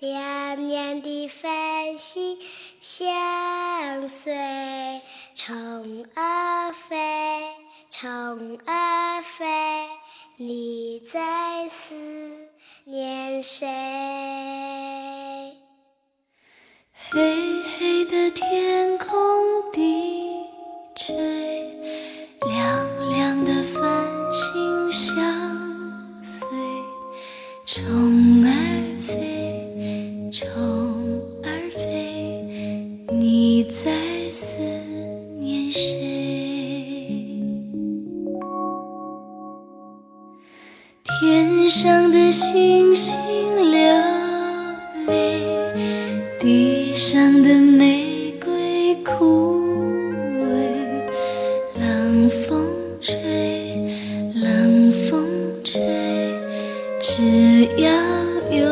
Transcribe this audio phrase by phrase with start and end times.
[0.00, 2.38] 亮亮的繁星
[2.78, 4.32] 相随
[5.34, 6.96] 虫儿飞，
[7.90, 9.44] 虫儿飞，
[10.36, 11.96] 你在思
[12.84, 13.66] 念谁？
[17.10, 19.08] 黑黑的天空
[19.72, 20.46] 低
[20.94, 21.12] 垂，
[22.46, 23.82] 亮亮的繁
[24.32, 26.46] 星相随，
[27.66, 28.17] 虫
[41.08, 43.16] 天上的星星
[43.72, 43.80] 流
[45.06, 45.40] 泪，
[46.38, 49.58] 地上的玫瑰枯
[50.38, 50.46] 萎。
[51.80, 52.68] 冷风
[53.00, 53.14] 吹，
[54.34, 55.26] 冷风
[55.64, 55.80] 吹，
[57.00, 57.90] 只要
[58.50, 58.68] 有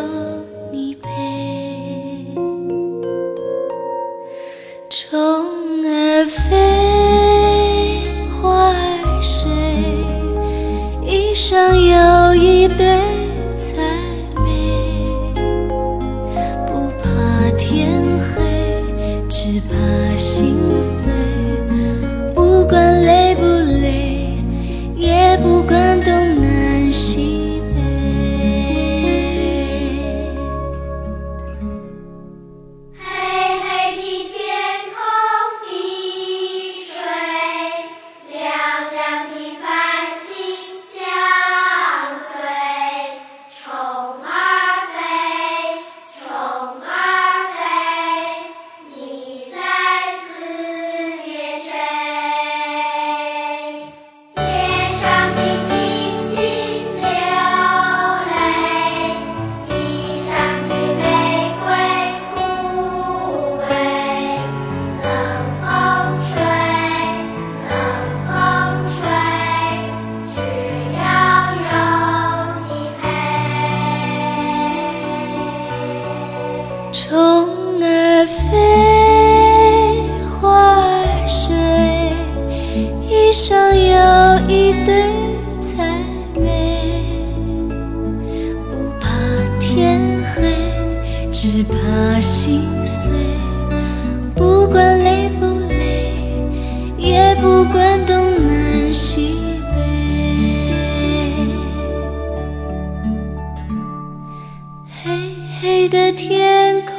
[105.89, 106.97] 的天空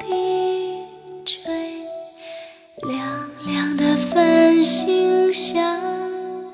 [0.00, 0.84] 低
[1.24, 1.40] 垂
[2.86, 5.80] 亮亮的繁星相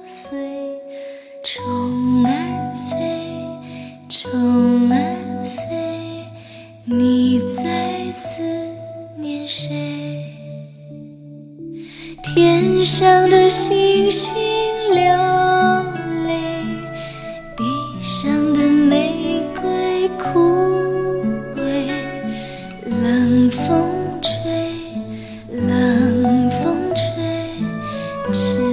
[0.05, 0.39] 随
[1.43, 2.31] 虫儿
[2.91, 2.97] 飞
[4.09, 6.25] 虫儿飞
[6.85, 8.39] 你在思
[9.19, 10.23] 念谁？
[12.23, 14.33] 天上的星星
[28.27, 28.64] Thanks.